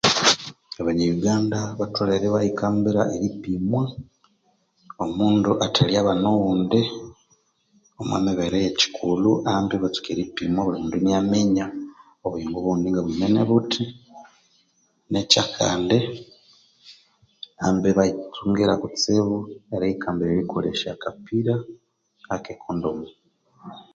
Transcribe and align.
Pyaaah 0.73 0.79
abanya 0.81 1.03
yuganda 1.11 1.57
abatholere 1.73 2.25
ibatukambira 2.29 3.01
eripimwa 3.15 3.83
omundu 5.03 5.51
athalya 5.65 5.97
abana 6.01 6.25
oghundi 6.35 6.81
omwamibere 7.99 8.57
ye 8.63 8.69
kyikulhu 8.77 9.31
ambi 9.51 9.73
ibatsuka 9.77 10.09
eripimwa 10.11 10.59
bulimundu 10.63 10.95
iniaminya 10.99 11.65
obuyingo 12.25 12.57
bwoghundi 12.59 12.87
ngabwimene 12.89 13.41
buthi 13.49 13.83
ne 15.11 15.21
kyakandi 15.31 15.97
ambi 17.65 17.87
ibayitsungira 17.91 18.73
kutsibu 18.81 19.37
eriyikambira 19.75 20.31
erikolesya 20.33 20.89
akapira 20.93 21.55
akekondomu 22.35 23.05